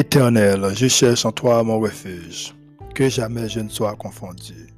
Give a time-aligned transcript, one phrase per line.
[0.00, 2.54] Éternel, je cherche en toi mon refuge,
[2.94, 4.68] que jamais je ne sois confondu.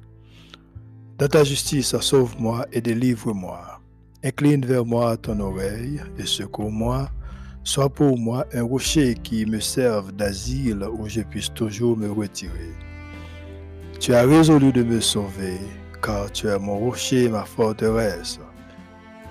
[1.17, 3.79] Dans ta justice, sauve-moi et délivre-moi.
[4.21, 7.09] Incline vers moi ton oreille et secours-moi.
[7.63, 12.73] Sois pour moi un rocher qui me serve d'asile où je puisse toujours me retirer.
[14.01, 15.57] Tu as résolu de me sauver,
[16.01, 18.41] car tu es mon rocher ma forteresse.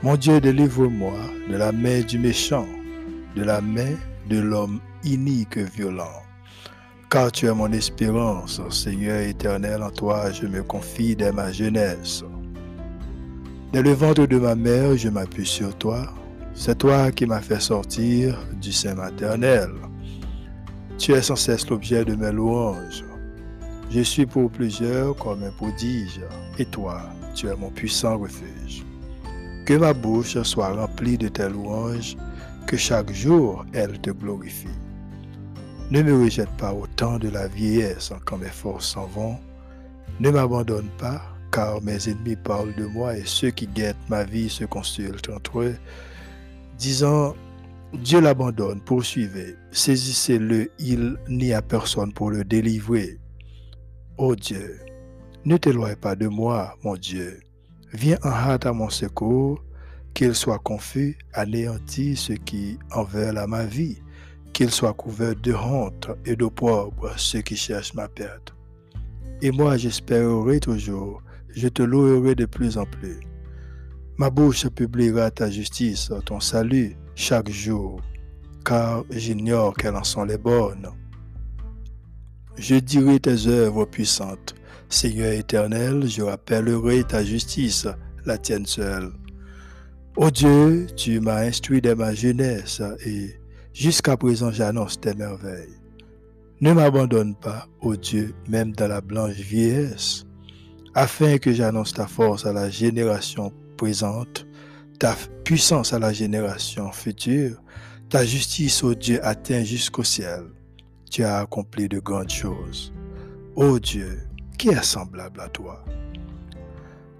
[0.02, 1.20] Mon Dieu, délivre-moi
[1.50, 2.66] de la main du méchant,
[3.36, 3.92] de la main
[4.30, 6.22] de l'homme inique et violent.
[7.10, 12.24] Car tu es mon espérance, Seigneur éternel, en toi je me confie dès ma jeunesse.
[13.72, 16.12] Dès le ventre de ma mère, je m'appuie sur toi.
[16.54, 19.70] C'est toi qui m'as fait sortir du sein maternel.
[20.98, 23.04] Tu es sans cesse l'objet de mes louanges.
[23.90, 26.20] Je suis pour plusieurs comme un prodige,
[26.58, 27.02] et toi,
[27.34, 28.84] tu es mon puissant refuge.
[29.66, 32.16] Que ma bouche soit remplie de tes louanges,
[32.66, 34.68] que chaque jour elle te glorifie.
[35.92, 39.36] Ne me rejette pas au temps de la vieillesse quand mes forces s'en vont.
[40.20, 44.48] Ne m'abandonne pas, car mes ennemis parlent de moi et ceux qui guettent ma vie
[44.48, 45.76] se consultent entre eux,
[46.78, 47.34] disant
[47.92, 53.18] Dieu l'abandonne, poursuivez, saisissez-le, il n'y a personne pour le délivrer.
[54.16, 54.80] Ô Dieu,
[55.44, 57.38] ne t'éloigne pas de moi, mon Dieu.
[57.92, 59.62] Viens en hâte à mon secours,
[60.14, 64.01] qu'il soit confus, anéanti ceux qui en veulent à ma vie
[64.52, 68.54] qu'il soit couvert de honte et d'opprobre ceux qui cherchent ma perte.
[69.40, 73.20] Et moi j'espérerai toujours, je te louerai de plus en plus.
[74.18, 78.00] Ma bouche publiera ta justice, ton salut, chaque jour,
[78.64, 80.88] car j'ignore quelles en sont les bonnes.
[82.56, 84.54] Je dirai tes œuvres puissantes.
[84.88, 87.88] Seigneur éternel, je rappellerai ta justice,
[88.26, 89.10] la tienne seule.
[90.16, 93.34] Ô Dieu, tu m'as instruit dès ma jeunesse et
[93.74, 95.80] Jusqu'à présent, j'annonce tes merveilles.
[96.60, 100.24] Ne m'abandonne pas, ô Dieu, même dans la blanche vieillesse,
[100.94, 104.46] afin que j'annonce ta force à la génération présente,
[104.98, 107.62] ta puissance à la génération future,
[108.10, 110.44] ta justice, ô Dieu, atteint jusqu'au ciel.
[111.10, 112.92] Tu as accompli de grandes choses.
[113.56, 114.20] Ô Dieu,
[114.58, 115.82] qui est semblable à toi?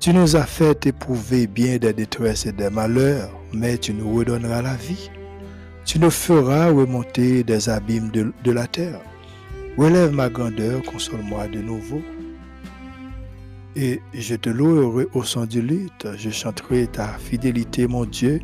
[0.00, 4.60] Tu nous as fait éprouver bien des détresses et des malheurs, mais tu nous redonneras
[4.60, 5.10] la vie.
[5.92, 9.02] Tu nous feras remonter des abîmes de, la terre.
[9.76, 12.00] Relève ma grandeur, console-moi de nouveau.
[13.76, 18.40] Et je te louerai au son du lutte, je chanterai ta fidélité, mon Dieu.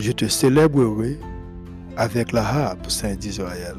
[0.00, 1.20] Je te célébrerai
[1.96, 3.76] avec la harpe, Saint d'Israël.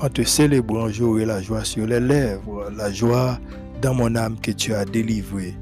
[0.00, 3.40] En te célébrant, j'aurai la joie sur les lèvres, la joie
[3.80, 5.54] dans mon âme que tu as délivrée.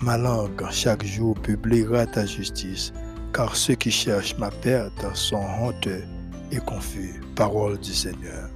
[0.00, 2.92] Ma langue chaque jour publiera ta justice
[3.34, 6.04] car ceux qui cherchent ma perte sont honteux
[6.52, 7.20] et confus.
[7.34, 8.48] Parole du Seigneur.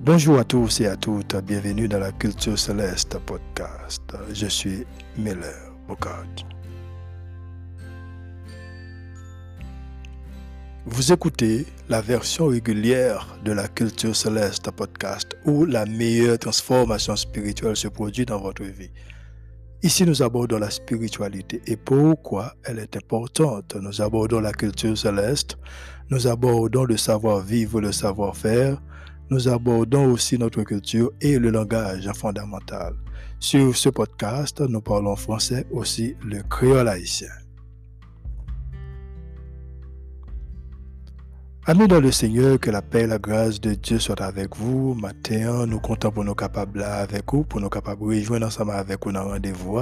[0.00, 4.02] Bonjour à tous et à toutes, bienvenue dans la Culture Céleste podcast.
[4.32, 4.84] Je suis
[5.18, 6.24] Miller Bocard.
[10.86, 17.76] Vous écoutez la version régulière de la Culture Céleste podcast où la meilleure transformation spirituelle
[17.76, 18.90] se produit dans votre vie.
[19.84, 23.74] Ici, nous abordons la spiritualité et pourquoi elle est importante.
[23.74, 25.58] Nous abordons la culture céleste,
[26.08, 28.80] nous abordons le savoir-vivre, le savoir-faire,
[29.28, 32.94] nous abordons aussi notre culture et le langage fondamental.
[33.40, 37.41] Sur ce podcast, nous parlons français aussi le créole haïtien.
[41.64, 44.94] Amis dans le Seigneur, que la paix et la grâce de Dieu soient avec vous.
[44.94, 49.04] Matin, nous comptons pour nous capables avec vous, pour nous capables de rejoindre ensemble avec
[49.04, 49.78] vous dans rendez-vous.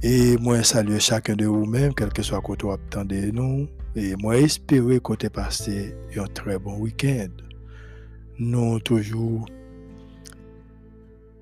[0.00, 3.66] Et moi, saluer chacun de vous-même, quel que soit côté attendez nous.
[3.96, 7.30] Et moi, espérer que vous passé un très bon week-end.
[8.38, 9.46] Nous toujours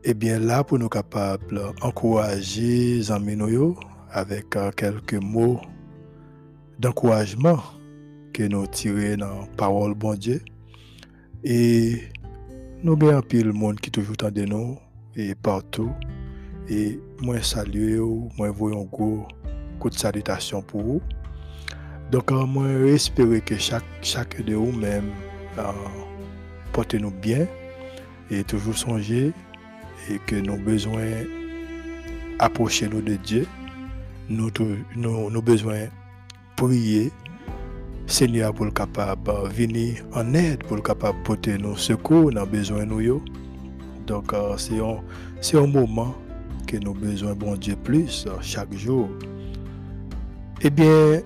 [0.04, 3.36] eh bien là pour nous capables d'encourager les amis
[4.10, 5.60] avec euh, quelques mots
[6.78, 7.60] d'encouragement
[8.38, 10.40] que nous tirons dans la parole bon Dieu.
[11.42, 12.02] Et
[12.84, 14.78] nous avons un le monde qui toujours de nous
[15.16, 15.90] et partout.
[16.68, 17.98] Et moi saluer
[18.36, 19.26] moi voyons un gros
[19.80, 21.00] coup de salutation pour vous.
[22.12, 25.10] Donc euh, moi espérer que chaque, chaque de vous même
[25.58, 25.72] euh,
[26.72, 27.44] portez-nous bien
[28.30, 29.32] et toujours songer
[30.08, 31.24] et que nous besoin
[32.38, 33.48] approcher nous de Dieu.
[34.28, 34.50] Nous,
[34.94, 35.88] nous, nous besoin
[36.54, 37.10] prier
[38.08, 42.84] Seigneur pour le capable venir en aide pour le capable porter nos secours dans besoin
[42.84, 43.22] nous
[44.06, 46.14] donc euh, c'est un un moment
[46.66, 49.08] que nous besoin bon Dieu plus chaque jour.
[50.60, 51.20] Eh bien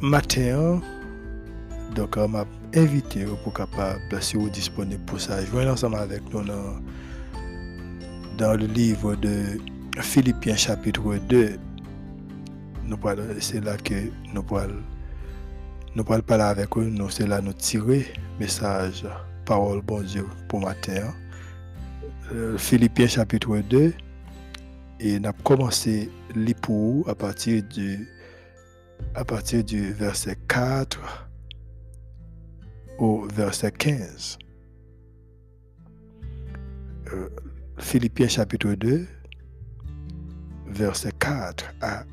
[0.00, 0.80] matin
[1.96, 2.44] Donc, on m'a
[2.74, 6.76] invité pour capable, si vous disponible pour ça, joindre ensemble avec nous dans,
[8.36, 9.58] dans le livre de
[10.00, 11.58] Philippiens chapitre 2.
[13.40, 13.94] C'est là que
[14.32, 14.68] nous pourrons
[15.94, 18.06] nous pourrons parler avec eux, nous, c'est là nous tirer
[18.38, 19.06] message,
[19.44, 21.14] parole bon Dieu pour matin.
[22.32, 23.92] Euh, Philippiens chapitre 2,
[25.00, 28.08] et nous avons commencé l'hypo à partir du
[29.14, 31.28] à partir du verset 4
[32.98, 34.38] au verset 15.
[37.12, 37.28] Euh,
[37.78, 39.06] Philippiens chapitre 2,
[40.66, 42.04] verset 4 à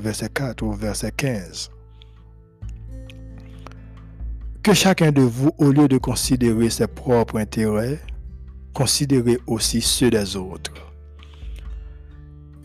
[0.00, 1.70] verset 4 au verset 15.
[4.62, 8.00] Que chacun de vous, au lieu de considérer ses propres intérêts,
[8.74, 10.72] considérez aussi ceux des autres.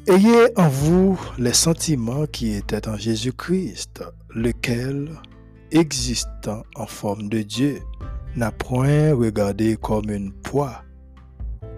[0.08, 5.12] Ayez en vous les sentiments qui étaient en Jésus-Christ, lequel,
[5.72, 7.82] existant en forme de Dieu,
[8.36, 10.84] n'a point regardé comme une poids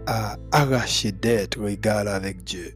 [0.06, 2.74] à arracher d'être égal avec Dieu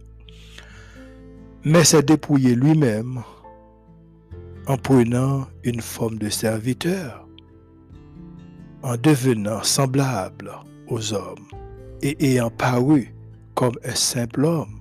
[1.67, 3.21] mais s'est dépouillé lui-même
[4.67, 7.27] en prenant une forme de serviteur,
[8.83, 10.49] en devenant semblable
[10.87, 11.45] aux hommes
[12.01, 13.13] et ayant paru
[13.53, 14.79] comme un simple homme.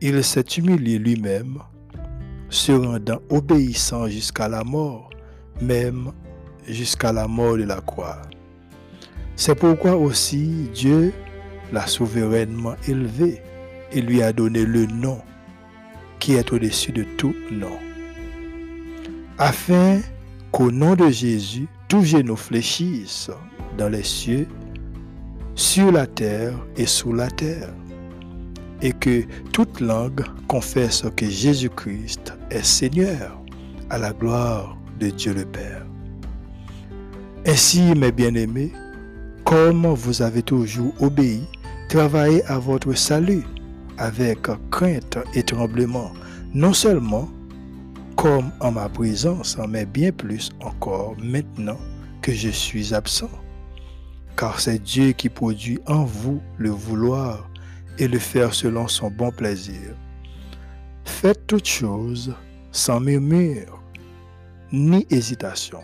[0.00, 1.58] Il s'est humilié lui-même,
[2.48, 5.10] se rendant obéissant jusqu'à la mort,
[5.60, 6.12] même
[6.66, 8.22] jusqu'à la mort de la croix.
[9.36, 11.12] C'est pourquoi aussi Dieu
[11.74, 13.42] l'a souverainement élevé
[13.92, 15.20] et lui a donné le nom
[16.18, 17.78] qui est au-dessus de tout nom,
[19.38, 20.00] afin
[20.50, 23.30] qu'au nom de Jésus, tous genou fléchissent
[23.76, 24.46] dans les cieux,
[25.54, 27.72] sur la terre et sous la terre,
[28.82, 33.40] et que toute langue confesse que Jésus-Christ est Seigneur,
[33.90, 35.86] à la gloire de Dieu le Père.
[37.46, 38.72] Ainsi, mes bien-aimés,
[39.44, 41.42] comme vous avez toujours obéi,
[41.88, 43.44] travaillez à votre salut
[43.98, 46.12] avec crainte et tremblement,
[46.54, 47.28] non seulement
[48.16, 51.78] comme en ma présence, mais bien plus encore maintenant
[52.22, 53.30] que je suis absent.
[54.36, 57.48] Car c'est Dieu qui produit en vous le vouloir
[57.98, 59.94] et le faire selon son bon plaisir.
[61.04, 62.34] Faites toutes choses
[62.70, 63.82] sans murmure
[64.72, 65.80] ni hésitation,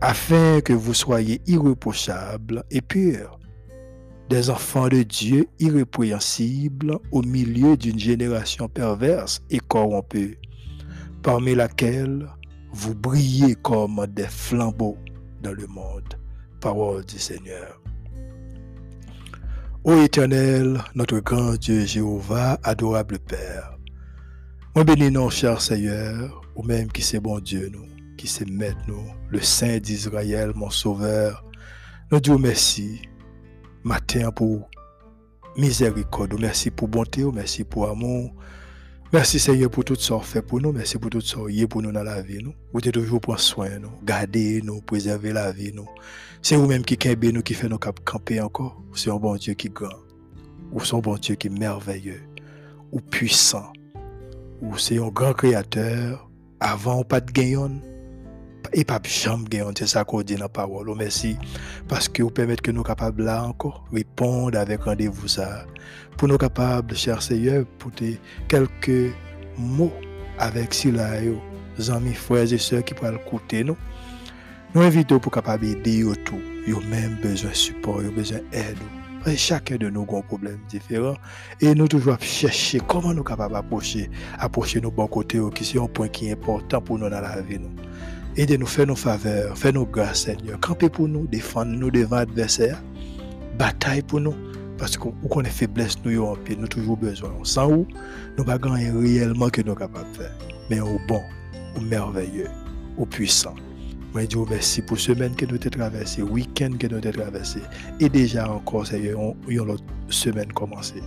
[0.00, 3.37] afin que vous soyez irréprochables et purs
[4.28, 10.38] des enfants de Dieu irrépréhensibles au milieu d'une génération perverse et corrompue,
[11.22, 12.28] parmi laquelle
[12.72, 14.98] vous brillez comme des flambeaux
[15.42, 16.14] dans le monde.
[16.60, 17.80] Parole du Seigneur.
[19.84, 23.78] Ô Éternel, notre grand Dieu Jéhovah, adorable Père,
[24.74, 27.86] moi bénis non, cher Seigneur, ou même qui c'est bon Dieu, nous,
[28.16, 31.44] qui c'est maître, nous, le Saint d'Israël, mon Sauveur.
[32.10, 33.00] Nous disons merci
[33.84, 34.68] matin pour
[35.56, 36.34] miséricorde.
[36.40, 38.32] Merci pour bonté, merci pour amour.
[39.10, 40.70] Merci Seigneur pour tout ça fait pour nous.
[40.70, 41.38] Merci pour tout ça
[41.70, 42.42] pour nous dans la vie.
[42.42, 42.52] Nous.
[42.72, 45.72] Vous êtes toujours pour soin, nous, garder nous, préserver la vie.
[45.72, 45.88] nous.
[46.42, 48.82] C'est vous-même qui camper nous, qui fait nos camper encore.
[48.94, 49.88] C'est un bon Dieu qui grand.
[50.72, 52.20] Ou c'est un bon Dieu qui est merveilleux.
[52.92, 53.72] Ou puissant.
[54.60, 56.30] Ou c'est un grand créateur.
[56.60, 57.70] Avant, pas de gagnant
[58.72, 59.62] et pas jamais
[60.06, 60.92] qu'on dit dans la parole.
[60.96, 61.36] Merci
[61.88, 65.64] parce que vous permettez que nous capables là encore répondre avec rendez-vous ça.
[66.16, 67.92] Pour nous capables, cher Seigneur, pour
[68.48, 69.14] quelques
[69.56, 69.92] mots
[70.38, 71.12] avec cela,
[71.90, 73.76] amis, frères et sœurs qui pourraient écouter nous.
[74.74, 76.40] Nous invitons pour capable aider tout.
[76.66, 78.78] Ils ont même besoin de support, ils ont besoin d'aide.
[79.36, 81.14] Chacun de nous a un problème différent
[81.60, 85.88] et nous toujours chercher comment nous capables d'approcher approcher nos bons côtés qui sont un
[85.88, 87.58] point qui est important pour nous dans la vie.
[88.38, 90.60] Aidez-nous, fais nos faveurs, fais nos grâces, Seigneur.
[90.60, 92.80] Campez pour nous, défendez-nous devant l'adversaire.
[93.58, 94.34] Bataille pour nous.
[94.78, 97.34] Parce qu'on connaît faiblesse, nous avons nous toujours besoin.
[97.42, 97.88] Sans où,
[98.36, 100.32] nous ne pouvons rien réellement que nous sommes capables de faire.
[100.70, 101.20] Mais au bon,
[101.76, 102.46] au merveilleux,
[102.96, 103.56] au puissant.
[104.14, 107.58] Je vous remercie pour semaine que nous avons traversée, week-end que nous avons traversé.
[107.98, 111.02] Et déjà encore, Seigneur, une autre semaine commencée.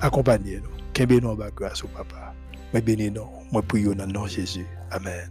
[0.00, 0.70] Accompagnez-nous.
[0.92, 2.32] Qu'aimez nous grâce au Papa.
[2.72, 3.26] Moi, bénis-nous.
[3.50, 4.66] Moi, prions dans le nom de Jésus.
[4.92, 5.28] Amen.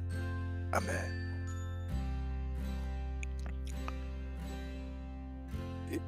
[0.74, 1.19] Amen.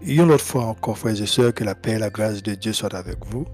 [0.02, 2.74] Une autre fois encore, frères et sœurs, que la paix et la grâce de Dieu
[2.74, 3.46] soient avec vous.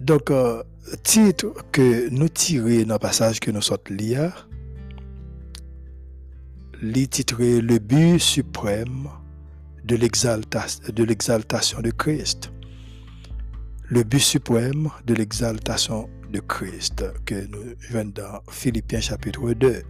[0.00, 0.62] Donc, euh,
[1.02, 4.48] titre que nous tirons dans le passage que nous sommes lire,
[7.10, 9.08] titré Le but suprême
[9.84, 12.52] de l'exaltation de Christ.
[13.88, 19.82] Le but suprême de l'exaltation de Christ que nous venons dans Philippiens chapitre 2.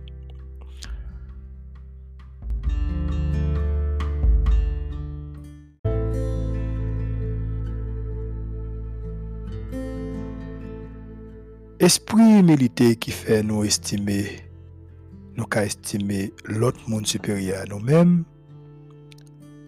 [11.85, 14.41] Esprit humilité qui fait nous estimer,
[15.37, 18.25] nous qu'à estimer l'autre monde supérieur à nous-mêmes,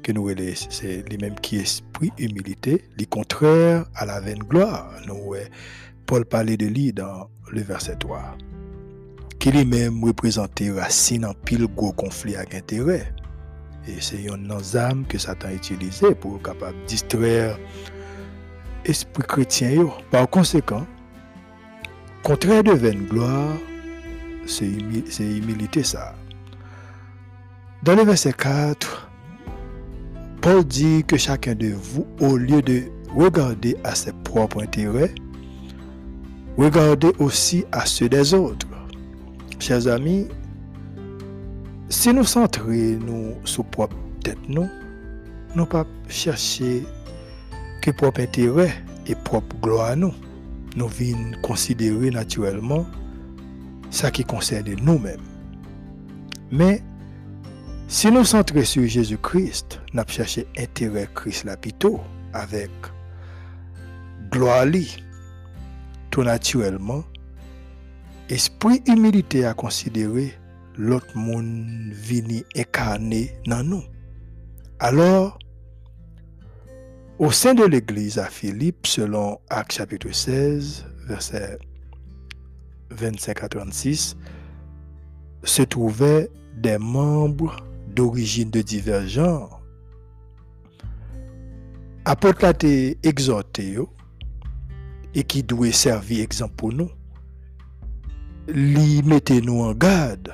[0.02, 0.26] que nous
[0.70, 4.90] c'est les mêmes qui esprit humilité, les contraire à la vaine gloire.
[6.06, 8.38] Paul parlait de lui dans le verset 3.
[9.38, 13.14] Qui lui-même représentait racine en pile gros conflit avec intérêt.
[13.86, 17.58] Et c'est un nos âmes que Satan a utilisé pour capable distraire
[18.86, 19.86] esprit chrétien.
[20.10, 20.86] Par conséquent,
[22.22, 23.56] contraire de vaine gloire,
[24.46, 26.14] c'est humilité ça.
[27.82, 29.08] Dans le verset 4,
[30.40, 32.82] Paul dit que chacun de vous, au lieu de
[33.14, 35.14] regarder à ses propres intérêts,
[36.56, 38.66] regardez aussi à ceux des autres.
[39.58, 40.28] Chers amis,
[41.88, 44.68] si nous centrons nous sur propre tête, nous,
[45.54, 46.84] nous pas chercher
[47.82, 48.72] que propre intérêt
[49.06, 50.12] et propre gloire à nous.
[50.76, 52.86] Nous venons considérer naturellement
[53.90, 55.20] ce qui concerne nous-mêmes.
[56.52, 56.82] Mais
[57.88, 62.00] si nous centrons sur Jésus-Christ, nous cherchons intérêt Christ lapito
[62.32, 62.70] avec
[64.30, 64.66] gloire.
[66.10, 67.04] Tout naturellement,
[68.28, 70.34] esprit humilité à considérer
[70.76, 73.82] l'autre monde vini incarné dans nous.
[74.78, 75.38] Alors,
[77.18, 81.58] au sein de l'Église à Philippe, selon Actes chapitre 16, verset
[82.90, 84.16] 25 à 36,
[85.42, 87.56] se trouvaient des membres
[87.88, 89.62] d'origine de divers genres.
[92.04, 93.76] Apôtre a été exhorté
[95.14, 96.90] et qui doit servir exemple pour nous.
[98.48, 100.32] Li mettez nous en garde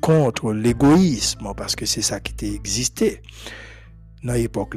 [0.00, 3.22] contre l'égoïsme parce que c'est ça qui existé
[4.22, 4.76] dans l'époque.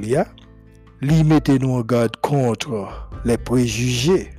[1.01, 4.29] Li mettez nous en garde contre les préjugés,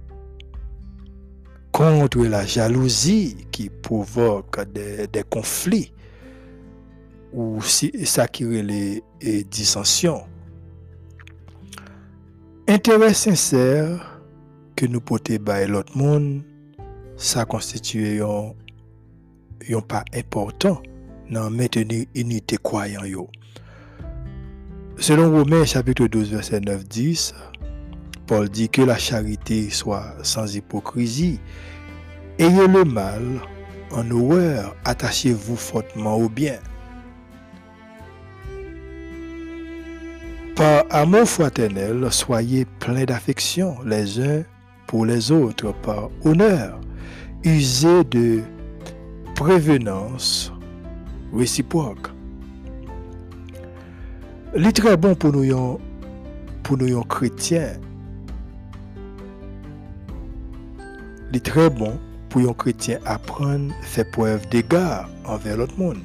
[1.73, 5.93] contre la jalousie qui provoque des conflits
[7.33, 9.03] ou si, les
[9.45, 10.23] dissensions.
[12.69, 14.21] Intérêt sincère
[14.77, 16.43] que nous portons par l'autre monde,
[17.17, 18.53] ça constitue un,
[19.81, 20.81] pas important
[21.29, 23.03] dans maintenir unité croyant.
[24.99, 27.35] Selon Romains chapitre 12 verset 9 10,
[28.27, 31.41] Paul dit que la charité soit sans hypocrisie.
[32.39, 33.23] Ayez le mal
[33.91, 36.59] en horreur, attachez-vous fortement au bien.
[40.55, 44.45] Par amour fraternel, soyez pleins d'affection les uns
[44.87, 46.79] pour les autres, par honneur,
[47.45, 48.43] usez de
[49.35, 50.53] prévenance
[51.35, 52.12] réciproque.
[54.55, 55.81] Il est très bon pour nous,
[56.63, 57.73] pour nous chrétiens.
[61.31, 65.99] Il est très bon pour un chrétien apprendre faire preuve d'égard envers l'autre monde.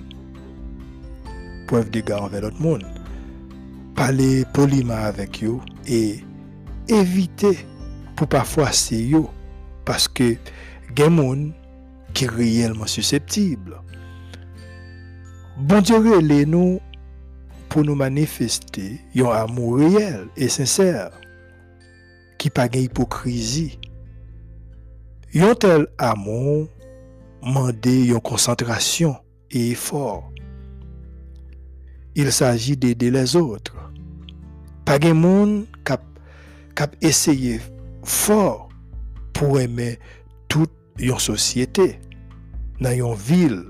[1.68, 2.86] Preuve d'égard envers l'autre monde
[3.98, 6.24] parler poliment avec eux et
[6.88, 7.58] éviter
[8.16, 9.25] pour parfois c'est eux
[9.84, 10.36] parce que
[10.96, 11.36] des gens
[12.13, 13.75] qui sont réellement susceptibles.
[15.58, 16.80] Bon Dieu les nous
[17.77, 21.12] pour nous manifester un amour réel et sincère
[22.39, 23.77] qui pas d'hypocrisie.
[25.36, 26.69] Un tel amour
[27.43, 29.15] demande une concentration
[29.51, 30.31] et effort.
[32.15, 33.75] Il s'agit d'aider les autres
[34.84, 35.93] pas de monde qui
[36.81, 37.62] a essayé
[38.03, 38.69] fort
[39.34, 40.00] pour aimer
[40.48, 42.00] toute une société,
[42.81, 43.65] dans une ville,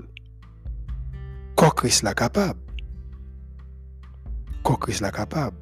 [1.54, 2.67] quoi Christ la capable.
[4.76, 5.56] Christ la capable.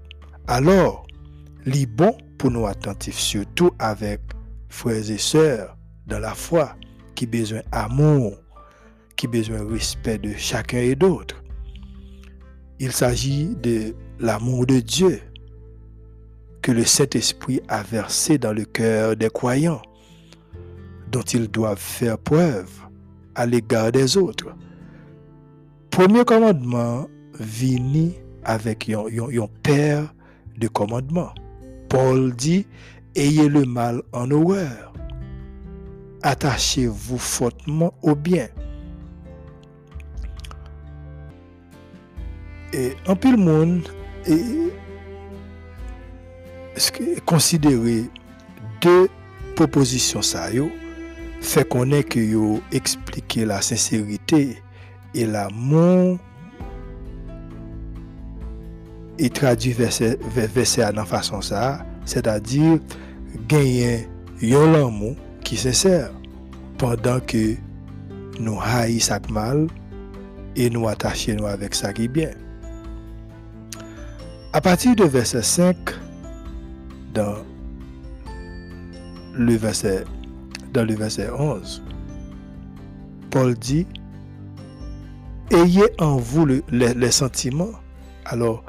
[0.47, 1.07] Alors,
[1.67, 4.21] est bon pour nous attentifs, surtout avec
[4.69, 6.77] frères et sœurs dans la foi,
[7.15, 8.37] qui besoin d'amour,
[9.17, 11.43] qui besoin respect de chacun et d'autre.
[12.79, 15.21] Il s'agit de l'amour de Dieu,
[16.63, 19.83] que le Saint-Esprit a versé dans le cœur des croyants,
[21.11, 22.71] dont ils doivent faire preuve
[23.35, 24.55] à l'égard des autres.
[25.91, 27.09] Premier commandement
[27.39, 29.07] vini avec un,
[29.63, 30.15] père
[30.57, 31.35] de commandement.
[31.89, 32.67] Paul dit,
[33.15, 34.93] ayez le mal en horreur.
[36.23, 38.49] Attachez-vous fortement au bien.
[42.73, 43.89] Et en pile monde,
[44.27, 44.73] et
[47.25, 48.05] considérer
[48.81, 49.09] deux
[49.55, 50.49] propositions ça
[51.41, 54.63] fait connaître que yo expliqué la sincérité
[55.15, 56.19] et l'amour
[59.19, 62.79] et traduit verset verset dans façon ça, c'est-à-dire
[63.49, 64.09] gagner
[64.41, 66.11] yon l'amour qui sincère
[66.79, 67.55] pendant que
[68.39, 69.69] nous haïssons mal
[70.57, 72.31] et nous attachons avec ça qui est bien.
[74.53, 75.77] À partir de verset 5,
[77.13, 77.37] dans
[79.35, 80.05] le verset,
[80.73, 81.83] dans le verset 11,
[83.31, 83.87] Paul dit,
[85.51, 87.73] Ayez en vous les, sentiments.
[88.25, 88.65] Alors,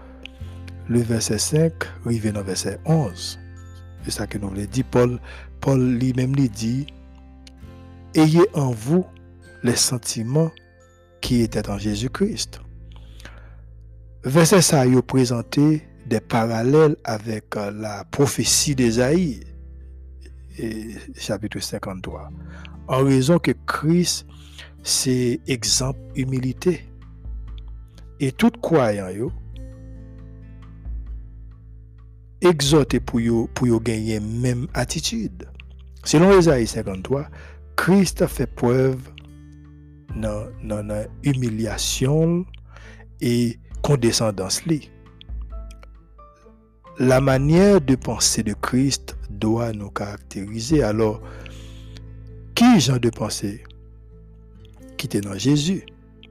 [0.89, 1.73] le verset 5
[2.05, 3.39] arrive dans le verset 11.
[4.03, 4.85] C'est ça que nous voulons dire.
[4.89, 5.19] Paul,
[5.59, 6.87] Paul lui-même lui dit,
[8.15, 9.05] Ayez en vous
[9.63, 10.51] les sentiments
[11.21, 12.61] qui étaient en Jésus-Christ.
[14.23, 19.41] Verset ça a présenté des parallèles avec euh, la prophétie d'Ésaïe,
[21.15, 22.29] chapitre 53.
[22.87, 24.25] En raison que Christ,
[24.83, 26.87] c'est exemple humilité.
[28.19, 29.31] Et tout croyant, yo,
[32.41, 35.47] exhorté pour yo, pour gagner même attitude.
[36.03, 37.27] Selon Ésaïe 53,
[37.75, 38.99] Christ a fait preuve
[40.15, 40.47] dans
[41.23, 42.45] l'humiliation
[43.21, 44.63] et condescendance.
[46.97, 50.81] La manière de penser de Christ doit nous caractériser.
[50.81, 51.21] Alors,
[52.55, 53.63] qui genre de pensée
[54.97, 55.85] qui était dans Jésus?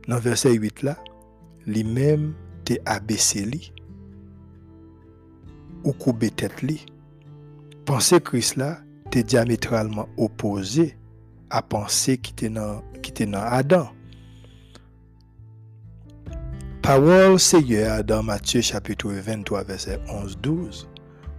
[0.09, 0.99] Dans verset 8 là,
[1.67, 2.35] lui-même
[2.65, 3.45] t'es abaissé
[5.87, 6.85] ou coupé tête li.
[7.87, 10.99] Penser Christ là, t'es diamétralement opposé
[11.49, 13.89] à penser qui était dans qui dans Adam.
[16.82, 20.87] Parole Seigneur dans Matthieu chapitre 23 verset 11-12.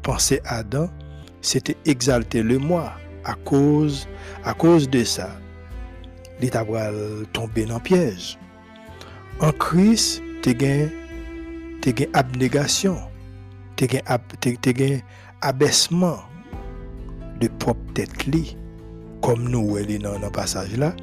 [0.02, 0.90] Penser Adam,
[1.42, 2.94] c'était exalter le moi
[3.26, 4.08] à cause,
[4.46, 5.30] à cause de ça.
[6.40, 6.66] L'État
[7.34, 8.38] tomber dans piège.
[9.42, 12.98] En Christ, tu as abnégation,
[13.78, 14.20] tu as
[15.42, 16.18] abaissement
[17.40, 18.12] de propre tête
[19.22, 20.94] comme nous dans le passage là,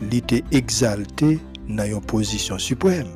[0.00, 3.08] il était exalté dans une position suprême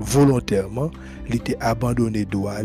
[0.00, 0.90] volontairement,
[1.28, 2.60] il était abandonné droit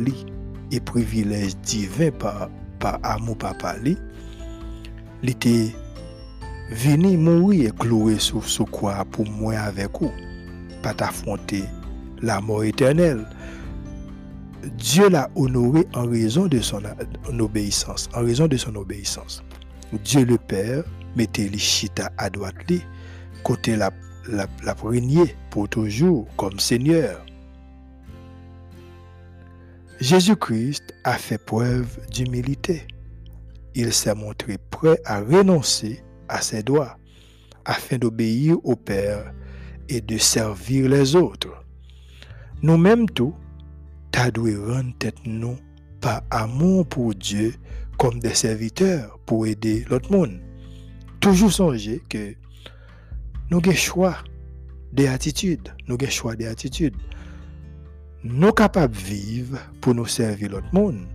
[0.71, 3.97] et privilège divin par, par amour papa li.
[5.23, 5.75] Il était
[6.71, 10.11] venu mourir et cloué sur ce quoi pour moi avec vous,
[10.81, 11.63] pas affronter
[12.21, 13.25] la mort éternelle.
[14.77, 16.81] Dieu l'a honoré en raison de son
[17.39, 19.43] obéissance, en raison de son obéissance.
[20.03, 20.83] Dieu le Père
[21.15, 22.55] mettait les à droite
[23.43, 23.91] côté la
[24.29, 24.47] la,
[25.49, 27.25] pour toujours comme Seigneur.
[29.99, 32.87] Jésus-Christ a fait preuve d'humilité.
[33.75, 36.97] Il s'est montré prêt à renoncer à ses droits
[37.65, 39.33] afin d'obéir au Père
[39.89, 41.53] et de servir les autres.
[42.61, 43.35] Nous-mêmes tout,
[45.25, 45.57] nous
[45.99, 47.53] par amour pour Dieu
[47.97, 50.39] comme des serviteurs pour aider l'autre monde.
[51.19, 52.35] Toujours songer que
[53.51, 54.17] nous avons choix
[54.91, 55.73] des attitudes.
[55.87, 56.95] Nous avons choix des attitudes.
[58.23, 61.07] Nous capables de vivre pour nous servir l'autre monde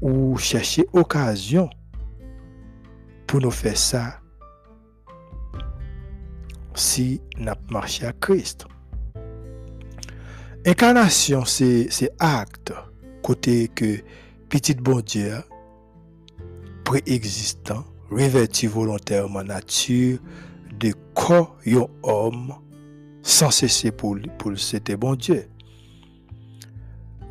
[0.00, 1.68] ou chercher occasion
[3.26, 4.20] pour nous faire ça
[6.74, 8.66] si nous marché à Christ.
[10.68, 12.74] Incarnation, c'est acte
[13.22, 14.00] côté que
[14.50, 15.32] petit bon Dieu
[16.84, 20.18] préexistant revêtu volontairement nature
[20.78, 21.88] de corps yon
[23.22, 25.48] sans cesser pour, pour c'était bon Dieu.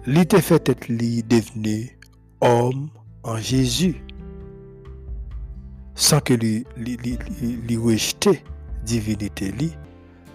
[0.08, 1.96] Il était fait être devenu
[2.42, 2.90] homme
[3.22, 4.04] en Jésus
[5.94, 8.42] sans que lui, lui, rejeter
[8.84, 9.74] divinité li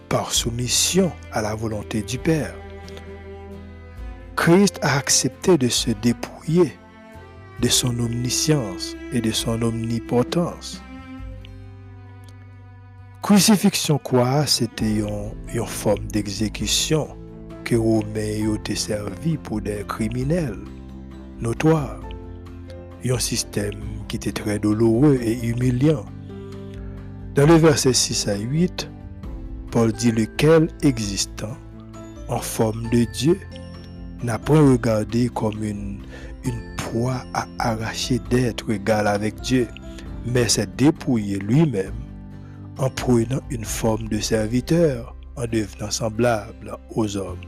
[0.09, 2.55] par soumission à la volonté du Père.
[4.37, 6.73] Christ a accepté de se dépouiller
[7.61, 10.83] de son omniscience et de son omnipotence
[13.23, 17.16] Crucifixion quoi, c'était une, forme d'exécution
[17.62, 20.59] que Romains ont servi pour des criminels
[21.38, 22.01] notoires.
[23.05, 26.05] Un système qui était très douloureux et humiliant.
[27.37, 28.90] Dans le verset 6 à 8,
[29.71, 31.57] Paul dit lequel existant
[32.29, 33.38] en forme de Dieu
[34.23, 36.01] n'a pas regardé comme une,
[36.45, 39.69] une proie à arracher d'être égal avec Dieu,
[40.27, 41.95] mais s'est dépouillé lui-même
[42.79, 47.41] en prenant une forme de serviteur, en devenant semblable aux hommes.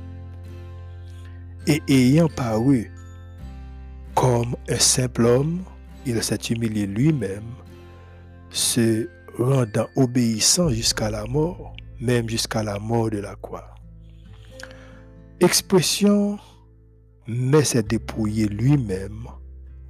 [1.67, 2.93] Et ayant paru
[4.15, 5.63] comme un simple homme,
[6.07, 7.51] il s'est humilié lui-même,
[8.51, 9.09] se
[9.39, 13.75] rendant obéissant jusqu'à la mort, même jusqu'à la mort de la croix.
[15.41, 16.39] Expression,
[17.27, 19.27] mais s'est dépouillé lui-même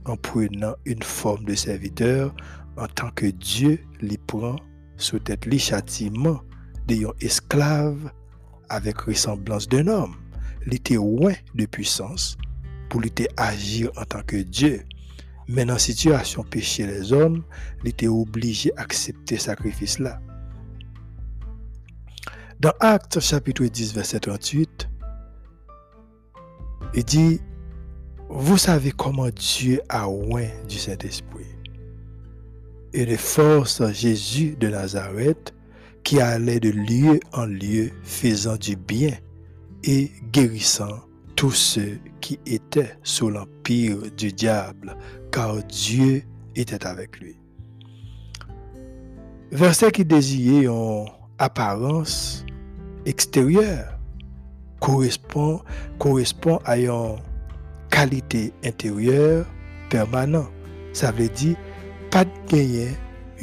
[0.04, 2.34] en prenant une forme de serviteur
[2.76, 4.56] en tant que Dieu lui prend
[4.96, 6.40] sous tête les châtiments
[6.86, 8.12] d'ayant esclave
[8.68, 10.14] avec ressemblance d'un homme.
[10.66, 12.36] Il était loin de puissance
[12.88, 14.82] pour lutter agir en tant que Dieu.
[15.48, 17.42] Mais dans la situation péché les hommes,
[17.82, 20.20] il était obligé d'accepter ce sacrifice-là.
[22.60, 24.88] Dans Actes chapitre 10, verset 38,
[26.96, 27.40] il dit,
[28.28, 31.46] vous savez comment Dieu a oint du Saint-Esprit
[32.92, 35.52] et de force Jésus de Nazareth
[36.04, 39.12] qui allait de lieu en lieu faisant du bien
[39.82, 41.00] et guérissant
[41.36, 44.96] tous ceux qui étaient sous l'empire du diable,
[45.32, 46.22] car Dieu
[46.54, 47.36] était avec lui.
[49.50, 51.06] Verset qui désignait en
[51.38, 52.44] apparence
[53.06, 53.93] extérieure
[54.84, 55.62] correspond,
[55.98, 57.16] correspond à une
[57.90, 59.46] qualité intérieure
[59.88, 60.50] permanente.
[60.92, 61.56] Ça veut dire
[62.10, 62.88] pas de gagner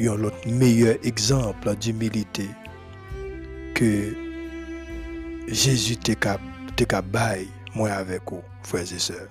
[0.00, 2.48] un autre meilleur exemple d'humilité
[3.74, 4.14] que
[5.48, 9.28] Jésus te bail moi avec vous, frères et sœurs.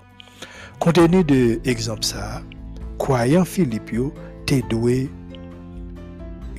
[0.79, 2.41] Compte de l'exemple ça,
[2.97, 3.95] croyant Philippe,
[4.45, 5.09] te doué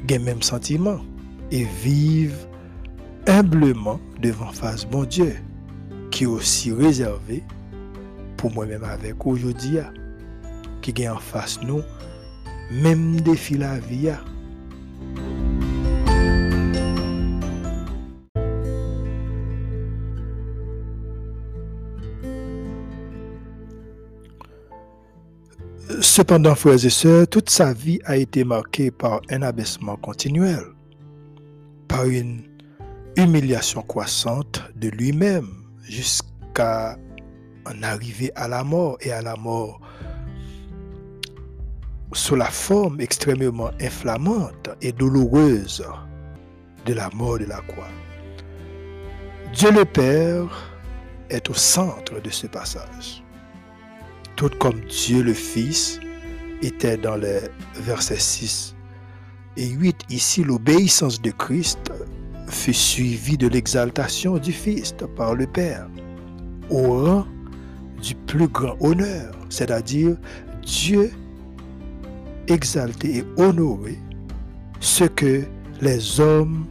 [0.09, 1.01] le même sentiment
[1.51, 2.37] et vivre
[3.27, 5.35] humblement devant face bon Dieu,
[6.11, 7.43] qui est aussi réservé
[8.37, 9.79] pour moi-même avec aujourd'hui,
[10.81, 11.83] qui est en face nous,
[12.71, 14.11] même défi la vie.
[26.01, 30.63] Cependant, frères et sœurs, toute sa vie a été marquée par un abaissement continuel,
[31.89, 32.52] par une
[33.17, 35.49] humiliation croissante de lui-même
[35.83, 36.97] jusqu'à
[37.67, 39.81] en arriver à la mort et à la mort
[42.13, 45.85] sous la forme extrêmement inflammante et douloureuse
[46.87, 47.89] de la mort de la croix.
[49.55, 50.73] Dieu le Père
[51.31, 53.23] est au centre de ce passage.
[54.37, 56.01] Tout comme Dieu le Fils
[56.63, 57.41] était dans les
[57.75, 58.75] versets 6
[59.57, 61.93] et 8, ici l'obéissance de Christ
[62.53, 65.89] fut suivie de l'exaltation du Fils par le Père
[66.71, 67.27] au rang
[68.01, 70.17] du plus grand honneur, c'est-à-dire
[70.63, 71.11] Dieu
[72.49, 73.99] exalter et honorer
[74.81, 75.43] ce que
[75.81, 76.67] les hommes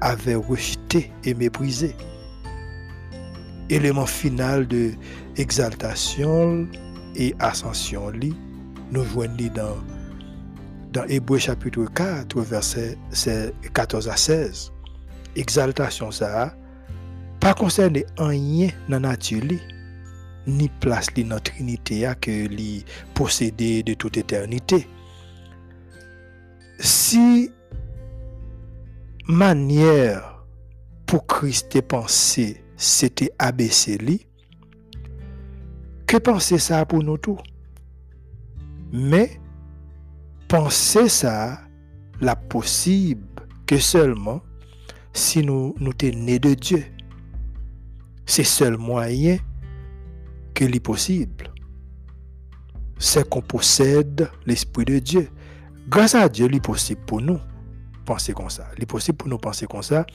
[0.00, 1.94] avaient rejeté et méprisé.
[3.68, 4.92] Élément final de
[5.36, 6.68] exaltation
[7.16, 8.12] et ascension,
[8.92, 9.76] nous voyons dans,
[10.92, 12.96] dans Hébreu chapitre 4, verset
[13.72, 14.72] 14 à 16.
[15.36, 16.56] Exaltation, ça
[17.40, 19.42] pas concerné rien dans la nature,
[20.46, 24.88] ni place dans la Trinité que li possédé de toute éternité
[26.78, 27.50] si
[29.28, 30.44] manière
[31.06, 34.26] pour Christ penser c'était abaisser lui,
[36.06, 37.38] que penser ça pour nous tous?
[38.92, 39.40] Mais
[40.48, 41.60] penser ça
[42.20, 43.26] la possible
[43.66, 44.42] que seulement
[45.16, 46.84] si nous nous nés de Dieu.
[48.26, 49.38] C'est seul moyen
[50.54, 51.52] que l'est possible.
[52.98, 55.28] C'est qu'on possède l'Esprit de Dieu.
[55.88, 57.38] Grâce à Dieu, il est possible pour nous
[58.04, 58.68] penser comme ça.
[58.76, 60.06] Il est possible pour nous penser comme ça.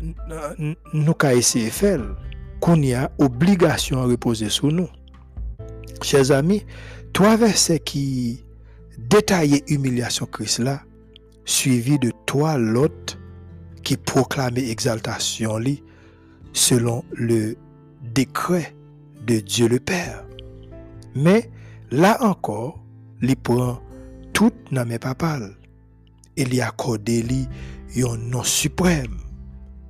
[0.00, 2.00] Nous avons essayé de faire
[2.60, 4.88] qu'on y a obligation à reposer sur nous.
[6.02, 6.64] Chers amis,
[7.12, 8.44] trois versets qui
[8.98, 10.82] détaillent l'humiliation Christ là,
[11.44, 13.18] suivi de trois l'autre
[13.84, 15.60] qui proclamaient exaltation
[16.52, 17.56] selon le
[18.02, 18.74] décret
[19.26, 20.24] de Dieu le Père.
[21.14, 21.50] Mais
[21.90, 22.82] là encore,
[23.22, 23.80] il prend
[24.32, 25.54] tout nan men papal.
[26.36, 27.48] Il y accordé li
[28.02, 29.18] un nom suprême,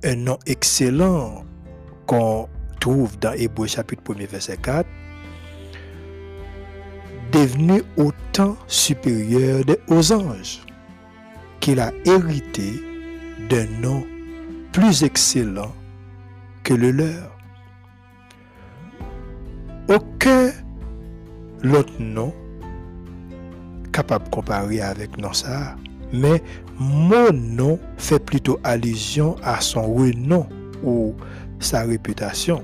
[0.03, 1.43] un nom excellent
[2.05, 2.47] qu'on
[2.79, 4.87] trouve dans Hébreu chapitre 1 verset 4,
[7.31, 10.61] devenu autant supérieur aux anges,
[11.59, 12.94] qu'il a hérité
[13.49, 14.03] d'un nom
[14.71, 15.73] plus excellent
[16.63, 17.31] que le leur.
[19.87, 20.51] Aucun
[21.61, 22.33] l'autre nom
[23.91, 25.75] capable de comparer avec non ça,
[26.11, 26.43] mais
[26.77, 30.47] mon nom fait plutôt allusion à son renom
[30.83, 31.15] ou
[31.59, 32.61] sa réputation.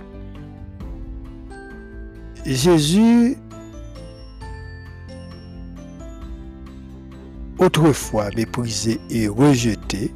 [2.46, 3.38] Jésus
[7.60, 10.12] autrefois méprisé et rejeté,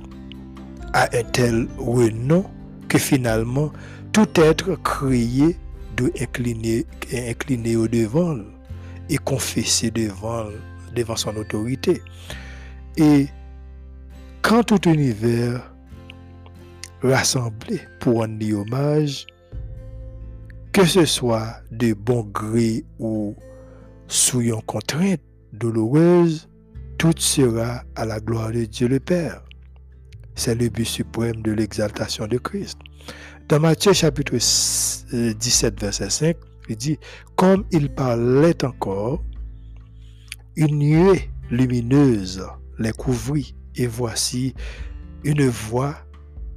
[0.95, 2.45] à un tel renom
[2.87, 3.71] que finalement
[4.13, 5.57] tout être créé
[5.97, 8.37] doit incliner, incliner au devant
[9.09, 10.45] et confesser devant,
[10.95, 12.01] devant son autorité.
[12.95, 13.27] Et
[14.41, 15.69] quand tout univers
[17.03, 19.27] rassemblé pour rendre hommage,
[20.71, 23.35] que ce soit de bon gré ou
[24.07, 25.19] sous une contrainte
[25.51, 26.47] douloureuse,
[26.97, 29.44] tout sera à la gloire de Dieu le Père.
[30.35, 32.77] C'est le but suprême de l'exaltation de Christ.
[33.47, 36.37] Dans Matthieu chapitre 17, euh, verset 5,
[36.69, 36.97] il dit,
[37.35, 39.23] comme il parlait encore,
[40.55, 42.45] une nuée lumineuse
[42.79, 44.53] les couvrit, et voici
[45.23, 45.95] une voix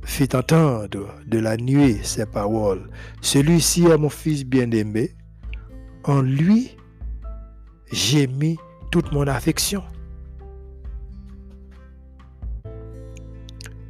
[0.04, 2.88] fit entendre de la nuée ces paroles.
[3.20, 5.14] Celui-ci est mon fils bien-aimé,
[6.04, 6.76] en lui
[7.90, 8.56] j'ai mis
[8.90, 9.82] toute mon affection.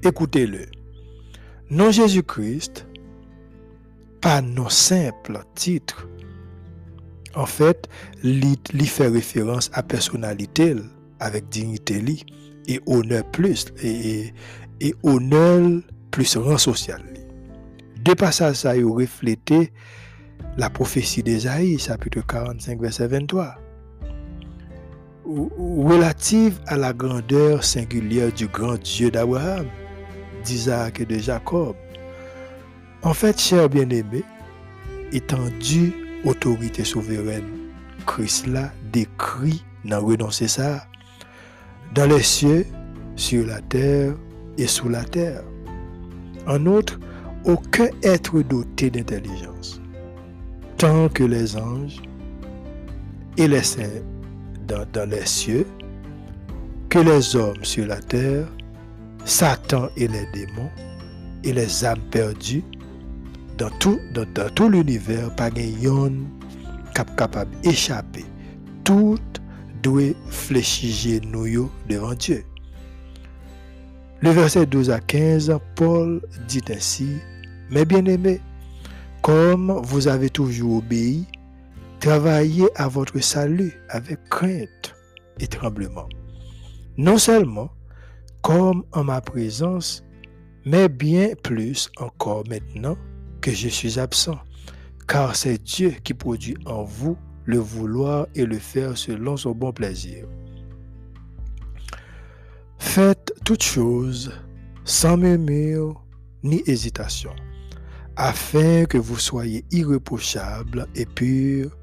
[0.09, 0.61] Écoutez-le.
[1.69, 2.87] Non Jésus-Christ,
[4.23, 6.09] pas non simple titre.
[7.35, 7.91] En fait,
[8.25, 10.75] il fait référence à personnalité
[11.21, 12.03] avec dignité
[12.67, 14.33] et honneur plus et,
[14.81, 17.03] et, honneur plus rang social.
[18.03, 19.75] Deux passages ça y reflété
[20.57, 23.57] la prophétie d'Ésaïe, chapitre 45, verset 23
[25.27, 29.67] relative à la grandeur singulière du grand Dieu d'Abraham,
[30.49, 31.77] d'Isaac et de Jacob.
[33.03, 34.25] En fait, cher bien-aimé,
[35.13, 37.49] étendu autorité souveraine,
[38.07, 40.87] Christ l'a décrit dans renoncer ça,
[41.95, 42.67] dans les cieux,
[43.17, 44.15] sur la terre
[44.57, 45.43] et sous la terre.
[46.47, 46.99] En outre,
[47.45, 49.81] aucun être doté d'intelligence,
[50.77, 52.01] tant que les anges
[53.37, 54.03] et les saints
[54.67, 55.67] dans, les cieux,
[56.89, 58.47] que les hommes sur la terre,
[59.29, 60.71] Satan et les démons,
[61.45, 62.65] et les âmes perdues,
[63.59, 65.51] dans tout, dans, tout l'univers, pas
[66.95, 68.25] cap capable d'échapper.
[68.85, 69.19] Tout
[69.83, 72.43] doit fléchir nous devant Dieu.
[74.23, 77.19] Le verset 12 à 15, Paul dit ainsi,
[77.71, 78.41] Mes bien-aimés,
[79.23, 81.27] comme vous avez toujours obéi,
[82.01, 84.95] Travaillez à votre salut avec crainte
[85.41, 86.09] et tremblement.
[86.97, 87.71] Non seulement
[88.43, 90.05] comme en ma présence,
[90.65, 92.97] mais bien plus encore maintenant
[93.41, 94.39] que je suis absent,
[95.07, 99.73] car c'est Dieu qui produit en vous le vouloir et le faire selon son bon
[99.73, 100.27] plaisir.
[102.79, 104.33] Faites toutes choses
[104.85, 106.05] sans murmure
[106.43, 107.35] ni hésitation,
[108.17, 111.77] afin que vous soyez irréprochables et purs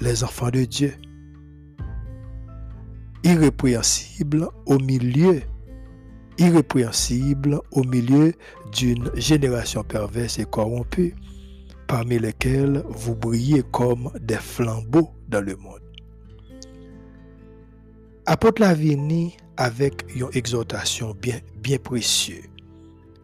[0.00, 0.94] les enfants de Dieu,
[3.22, 5.42] irrépréhensibles au milieu,
[6.38, 8.32] irrépréhensibles au milieu
[8.72, 11.14] d'une génération perverse et corrompue,
[11.86, 15.80] parmi lesquelles vous brillez comme des flambeaux dans le monde.
[18.26, 22.44] Apôtre Lavini avec une exhortation bien, bien précieuse.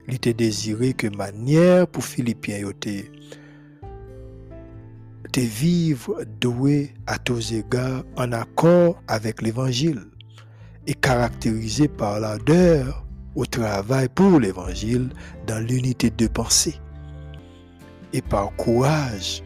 [0.09, 2.68] Il était désiré que manière pour Philippiens
[5.33, 10.10] de vivre doué à tous égards en accord avec l'Évangile
[10.90, 15.11] et caractérisé par l'ardeur au travail pour l'Évangile
[15.46, 16.81] dans l'unité de pensée
[18.12, 19.40] et par courage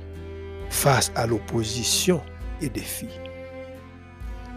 [0.71, 2.23] face à l'opposition
[2.63, 3.21] et défis.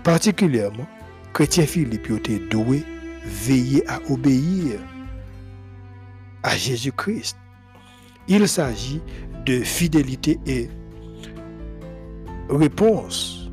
[0.06, 0.88] Particulièrement,
[1.34, 2.86] chrétien Philippe était doué,
[3.26, 4.80] veiller à obéir
[6.44, 7.36] à Jésus-Christ.
[8.30, 9.02] Il s'agit
[9.46, 10.70] de fidélité et
[12.50, 13.52] réponse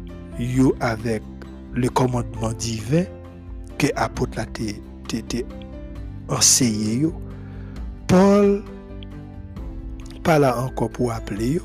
[0.79, 1.23] avec
[1.73, 3.07] le commandement divin
[3.79, 4.47] que apôtre la
[5.17, 5.47] été
[6.29, 7.15] enseigné yo.
[8.07, 8.63] Paul
[10.27, 11.61] encore pour appeler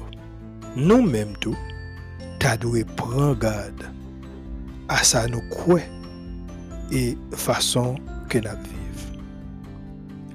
[0.76, 1.56] nous même tout
[2.40, 3.86] t'as dû prendre garde
[4.88, 5.80] à ça nous quoi
[6.92, 7.96] et façon
[8.28, 9.24] que nous vivons.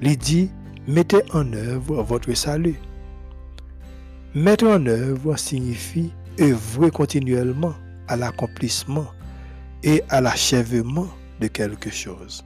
[0.02, 0.50] Il dit
[0.86, 2.76] mettez en œuvre votre salut.
[4.34, 7.74] Mettre en œuvre signifie œuvrer continuellement
[8.08, 9.06] à l'accomplissement
[9.82, 11.08] et à l'achèvement
[11.40, 12.44] de quelque chose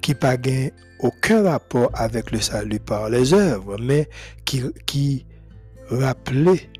[0.00, 4.08] qui n'a aucun rapport avec le salut par les œuvres, mais
[4.44, 5.26] qui,
[5.90, 6.70] rappelait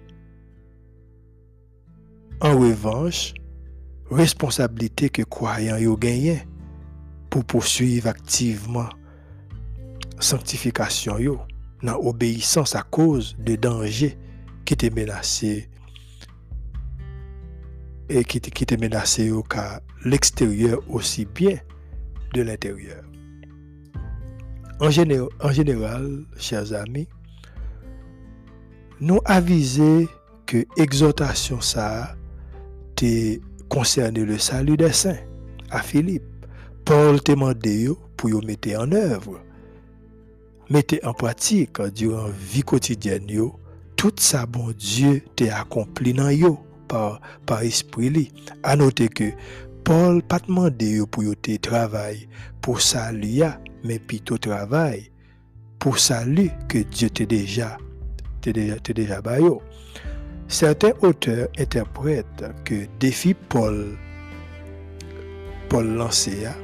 [2.40, 3.34] en revanche
[4.10, 6.46] responsabilité que croyants y gagné
[7.30, 8.88] pour poursuivre activement
[10.20, 11.38] sanctification
[11.82, 14.18] dans obéissance à cause de dangers
[14.64, 15.68] qui était menacé
[18.08, 21.58] et qui, qui te menacé au cas l'extérieur aussi bien
[22.34, 23.04] de l'intérieur.
[24.80, 27.08] En, général, chers amis,
[29.00, 30.08] nous aviser
[30.46, 32.14] que exhortation ça
[32.94, 35.18] te concerné le salut des saints
[35.70, 36.22] à Philippe.
[36.84, 39.40] Paul te demandé pour y mettre en œuvre.
[40.70, 43.26] Mettez en pratique durant la vie quotidienne
[43.96, 47.20] tout ça bon Dieu t'a accompli dans yo par,
[47.62, 48.32] esprit li.
[48.62, 49.30] À noter que
[49.84, 52.28] Paul pas demandé pour yo te travail
[52.60, 53.42] pour salut
[53.84, 55.10] mais plutôt travail
[55.78, 57.78] pour salut que Dieu t'a déjà
[58.40, 59.62] t'es déjà, déjà bayo.
[60.48, 63.96] Certains auteurs interprètent que défi Paul
[65.68, 66.54] Paul lancé a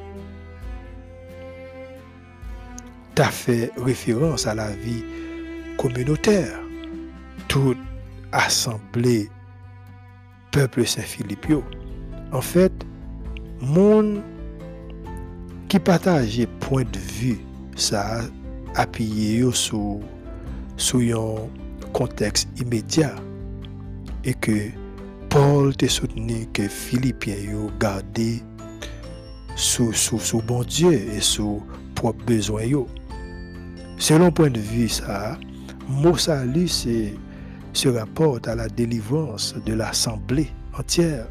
[3.31, 5.05] fait référence à la vie
[5.79, 6.59] communautaire
[7.49, 7.79] toute
[8.33, 9.29] assemblée
[10.55, 11.53] peuple Saint-Philippe.
[12.33, 12.73] En fait,
[13.61, 14.23] monde
[15.69, 17.41] qui partageait point de vue
[17.75, 18.21] ça
[18.77, 19.99] appuyé sur
[20.77, 21.49] sur
[21.93, 23.17] contexte immédiat
[24.23, 24.71] et que
[25.29, 28.41] Paul te soutenu que Philippiens yo gardé
[29.57, 31.65] sous, sous bon Dieu et sous
[31.97, 32.87] propre besoin yo.
[33.99, 35.37] Selon point de vue ça,
[35.89, 37.13] mot salut c'est
[37.75, 41.27] se rapporte à la délivrance de l'assemblée entière,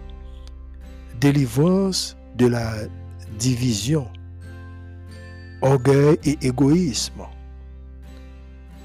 [1.20, 2.74] délivrance de la
[3.40, 4.08] division,
[5.62, 7.24] orgueil et égoïsme.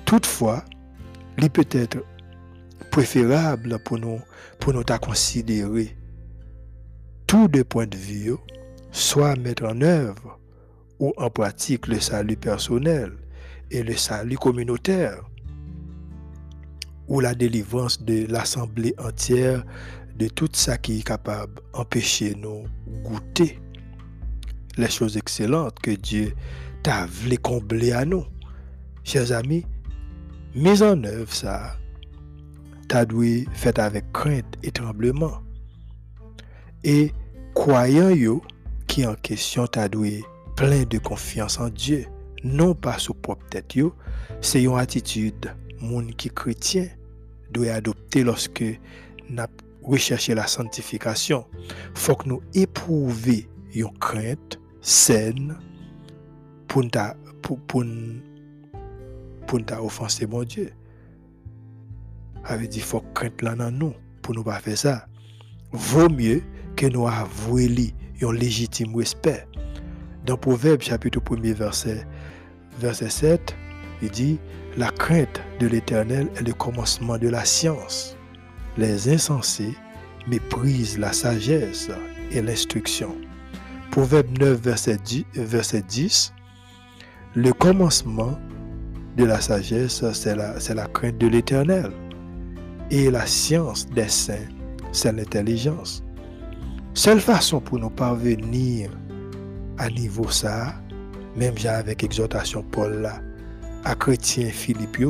[0.05, 0.65] Toutefois,
[1.37, 1.99] il peut être
[2.91, 4.21] préférable pour nous,
[4.59, 5.97] pour nous considérer
[7.27, 8.35] tous deux points de vue,
[8.91, 10.39] soit mettre en œuvre
[10.99, 13.13] ou en pratique le salut personnel
[13.71, 15.23] et le salut communautaire
[17.09, 19.65] ou la délivrance de l'assemblée entière
[20.17, 22.65] de tout ça qui est capable d'empêcher nous
[23.03, 23.59] goûter
[24.77, 26.35] les choses excellentes que Dieu
[26.83, 28.25] t'a voulu combler à nous.
[29.05, 29.65] Chers amis,
[30.55, 31.77] mise en œuvre ça,
[32.89, 35.43] t'as dû avec crainte et tremblement.
[36.85, 37.13] Et
[37.55, 38.43] croyant yo
[38.87, 40.23] qui en question t'a dû
[40.57, 42.07] plein de confiance en Dieu,
[42.45, 43.77] non pas sous propre tête
[44.41, 46.89] c'est une attitude moun qui chrétien
[47.51, 48.65] doit adopter lorsque
[49.29, 49.45] nous
[49.83, 51.47] recherché la sanctification.
[51.95, 55.57] faut que nous éprouvions une crainte saine
[56.67, 56.91] pour ne
[57.43, 57.85] pour, pour,
[59.47, 60.73] pour offenser mon Dieu.
[62.45, 65.07] Avait dit faut crainte là dans nous pour nous pas faire ça.
[65.73, 66.43] Vaut mieux
[66.77, 69.47] que nous avouions un légitime respect.
[70.27, 72.07] Dans Proverbe chapitre 1 verset
[72.79, 73.57] verset 7,
[74.03, 74.39] il dit
[74.77, 78.17] la crainte de l'Éternel est le commencement de la science.
[78.77, 79.75] Les insensés
[80.29, 81.91] méprisent la sagesse
[82.31, 83.17] et l'instruction.
[83.91, 86.33] Proverbe 9, verset 10, verset 10,
[87.35, 88.39] Le commencement
[89.17, 91.91] de la sagesse, c'est la, la crainte de l'Éternel.
[92.91, 94.49] Et la science des saints,
[94.93, 96.05] c'est l'intelligence.
[96.95, 98.91] Seule façon pour nous parvenir
[99.79, 100.75] à niveau ça,
[101.37, 103.21] même avec exhortation Paul là,
[103.85, 105.05] à chrétien Philippe,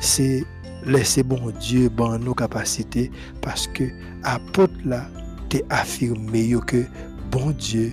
[0.00, 0.44] c'est
[0.84, 3.10] laisser bon Dieu bon nos capacités
[3.42, 3.84] parce que
[4.22, 5.08] apôtre là,
[5.48, 6.84] t'es affirmé que
[7.30, 7.92] bon Dieu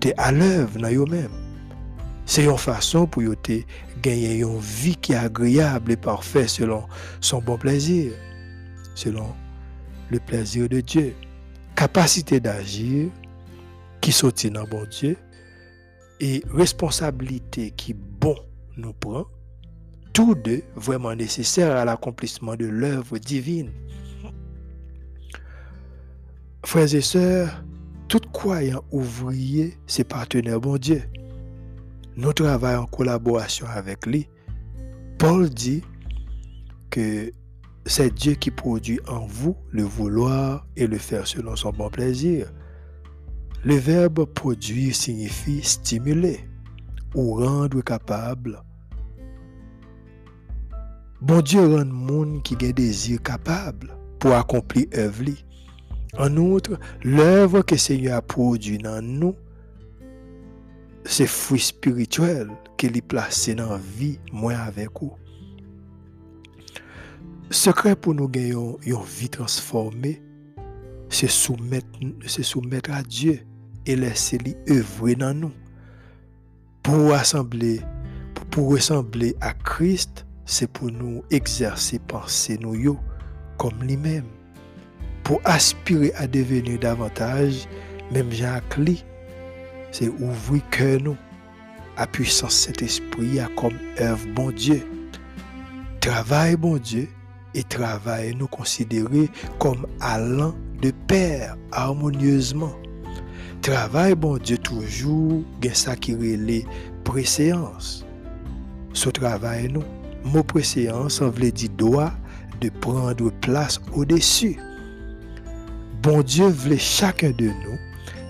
[0.00, 1.30] t'es à l'œuvre dans eux-mêmes.
[2.24, 3.60] C'est une façon pour te
[4.00, 6.84] gagner une vie qui est agréable et parfaite selon
[7.20, 8.12] son bon plaisir,
[8.94, 9.34] selon
[10.10, 11.14] le plaisir de Dieu.
[11.74, 13.10] Capacité d'agir
[14.00, 15.16] qui sortit dans bon Dieu
[16.20, 18.36] et responsabilité qui bon
[18.76, 19.26] nous prend,
[20.12, 23.70] tous deux vraiment nécessaires à l'accomplissement de l'œuvre divine.
[26.64, 27.64] Frères et sœurs,
[28.08, 31.02] tout croyant ouvrier, c'est partenaire bon Dieu.
[32.16, 34.28] Nous travaillons en collaboration avec lui.
[35.18, 35.82] Paul dit
[36.90, 37.32] que
[37.86, 42.52] c'est Dieu qui produit en vous le vouloir et le faire selon son bon plaisir.
[43.64, 46.49] Le verbe produire signifie stimuler
[47.14, 48.62] ou rendre capable.
[51.20, 55.24] Bon Dieu rend monde qui a désir capable pour accomplir l'œuvre.
[56.18, 59.34] En outre, l'œuvre que Seigneur a produit dans nous,
[61.04, 65.12] c'est fruit spirituel qu'il a placé dans la vie, moi avec vous.
[67.50, 70.22] Secret pour nous gagner une vie transformée,
[71.08, 71.86] c'est soumettre,
[72.26, 73.40] soumettre à Dieu
[73.86, 75.52] et laisser lui œuvrer dans nous
[76.90, 77.14] pour
[78.50, 82.98] pour ressembler à Christ, c'est pour nous exercer penser nous
[83.58, 84.24] comme lui-même.
[85.22, 87.68] pour aspirer à devenir davantage,
[88.10, 88.28] même
[88.76, 89.04] Lee,
[89.92, 91.16] c'est ouvrir que nous
[91.96, 94.82] à puissance cet esprit comme œuvre bon Dieu.
[96.00, 97.08] Travail bon Dieu
[97.54, 99.28] et travail nous considérer
[99.60, 102.74] comme allant de pair harmonieusement.
[103.62, 106.64] Travail bon Dieu toujours gain ça qui relève
[107.04, 108.06] préséance.
[108.94, 109.84] Ce travail nous,
[110.24, 112.12] mot préséance en veut dire droit
[112.62, 114.58] de prendre place au-dessus.
[116.02, 117.78] Bon Dieu voulait chacun de nous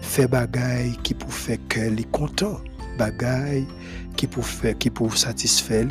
[0.03, 2.59] faire bagaille qui pour faire cœur les content,
[2.99, 3.67] bagaille
[4.17, 5.87] qui pour faire qui pour satisfaire.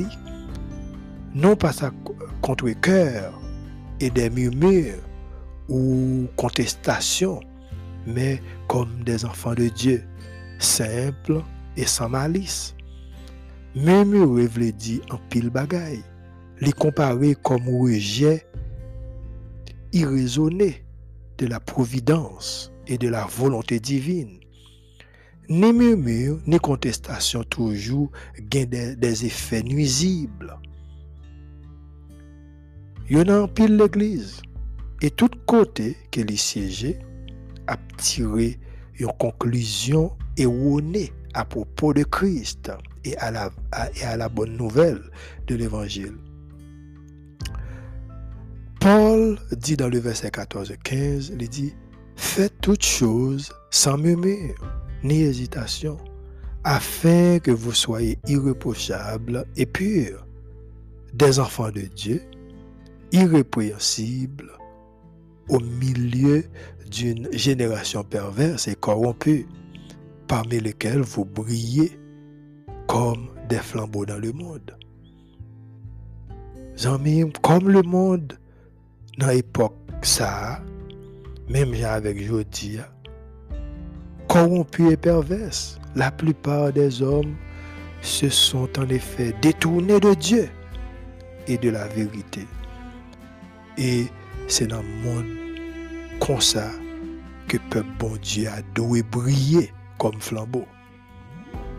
[1.33, 1.91] Non pas ça
[2.41, 3.39] contre cœur
[4.01, 4.95] et des murmures
[5.69, 7.39] ou contestations,
[8.09, 10.03] mais comme des enfants de Dieu,
[10.57, 11.41] simples
[11.77, 12.75] et sans malice.
[13.75, 16.03] Murmurer veut dire en pile bagaille,
[16.59, 18.45] les comparer comme rejet
[19.93, 20.83] irraisonné
[21.37, 24.39] de la providence et de la volonté divine.
[25.47, 30.55] Ni murmure, ni contestation toujours gagnent des, effets nuisibles.
[33.09, 34.41] Il y en a en pile l'église.
[35.01, 36.99] Et tout côté qu'elle y siégeait
[37.69, 38.59] a tiré
[38.99, 42.71] une conclusion erronée à propos de Christ
[43.05, 43.51] et à la,
[43.95, 45.01] et à la bonne nouvelle
[45.47, 46.17] de l'évangile.
[48.79, 51.75] Paul dit dans le verset 14 et 15, il dit,
[52.15, 54.55] Faites toutes choses sans murmure
[55.03, 55.97] ni hésitation,
[56.63, 60.25] afin que vous soyez irréprochables et purs,
[61.13, 62.21] des enfants de Dieu,
[63.11, 64.51] irrépréhensibles,
[65.49, 66.45] au milieu
[66.89, 69.47] d'une génération perverse et corrompue,
[70.27, 71.99] parmi lesquelles vous brillez
[72.87, 74.75] comme des flambeaux dans le monde.
[77.41, 78.37] Comme le monde
[79.17, 80.61] dans l'époque ça,
[81.49, 82.89] même avec Jodia,
[84.27, 87.35] corrompu et perverse, la plupart des hommes
[88.01, 90.49] se sont en effet détournés de Dieu
[91.47, 92.47] et de la vérité.
[93.77, 94.05] Et
[94.49, 95.25] c'est dans le monde
[96.19, 96.71] comme ça
[97.47, 100.65] que peuple bon Dieu a doué briller comme flambeau.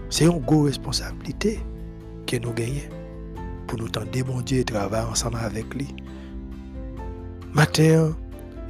[0.08, 1.60] C'est une grosse responsabilité
[2.26, 2.88] que nous gagnons
[3.66, 5.94] pour nous tendre bon Dieu et travailler ensemble avec lui.
[7.52, 8.14] Matin,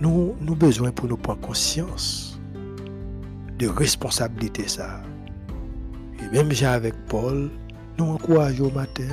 [0.00, 2.40] nous avons besoin pour nous prendre conscience
[3.58, 5.02] de responsabilité ça.
[6.22, 7.50] Et même avec Paul,
[7.98, 9.08] nous encourageons au matin,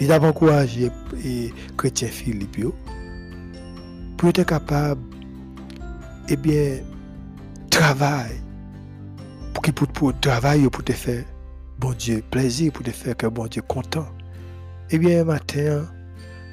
[0.00, 0.90] nous avons encouragé
[1.22, 2.58] les chrétiens Philippe
[4.16, 5.02] pour être capable,
[6.28, 6.78] eh bien,
[7.70, 8.40] travailler,
[9.52, 11.24] pour qu'il pour, travailler pour te faire
[11.78, 14.08] bon Dieu plaisir, pour te faire que bon Dieu content.
[14.90, 15.86] Eh bien, matin,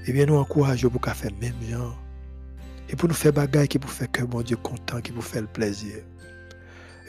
[0.07, 1.99] eh bien, nous encourageons pour faire même genre
[2.89, 5.41] et pour nous faire bagaille qui pour faire que mon Dieu content, qui pour faire
[5.41, 5.95] le plaisir.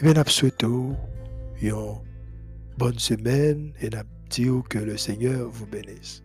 [0.01, 0.97] Eh bien, nous souhaitons
[1.61, 1.75] une
[2.79, 3.91] bonne semaine et
[4.39, 6.24] nous que le Seigneur vous bénisse.